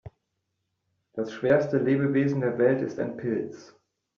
Das 1.13 1.31
schwerste 1.31 1.77
Lebewesen 1.77 2.41
der 2.41 2.57
Welt 2.57 2.81
ist 2.81 2.97
ein 2.97 3.17
Pilz. 3.17 3.75